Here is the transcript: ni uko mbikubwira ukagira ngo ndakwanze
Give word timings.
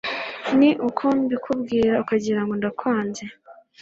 ni 0.57 0.69
uko 0.87 1.03
mbikubwira 1.19 1.91
ukagira 2.03 2.39
ngo 2.43 2.53
ndakwanze 2.59 3.23